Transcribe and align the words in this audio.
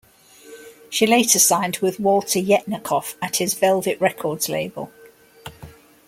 She 0.89 1.05
later 1.05 1.37
signed 1.37 1.77
with 1.77 1.99
Walter 1.99 2.39
Yetnikoff 2.39 3.13
at 3.21 3.35
his 3.35 3.53
Velvel 3.53 4.01
Records 4.01 4.49
label. 4.49 4.91